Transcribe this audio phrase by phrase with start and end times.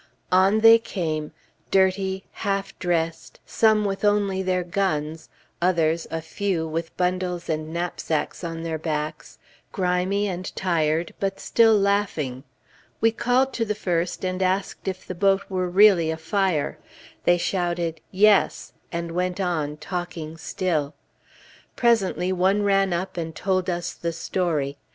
[0.31, 1.31] On they came,
[1.69, 5.29] dirty, half dressed, some with only their guns,
[5.61, 9.37] others, a few, with bundles and knapsacks on their backs,
[9.71, 12.43] grimy and tired, but still laughing.
[12.99, 16.79] We called to the first, and asked if the boat were really afire;
[17.25, 20.95] they shouted, "Yes," and went on, talking still.
[21.75, 24.77] Presently one ran up and told us the story.